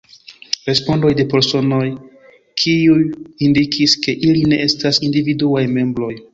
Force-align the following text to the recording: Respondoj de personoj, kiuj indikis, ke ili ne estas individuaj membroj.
Respondoj 0.69 1.11
de 1.19 1.25
personoj, 1.33 1.83
kiuj 2.63 2.97
indikis, 3.51 3.97
ke 4.07 4.19
ili 4.33 4.45
ne 4.55 4.63
estas 4.67 5.03
individuaj 5.11 5.67
membroj. 5.79 6.15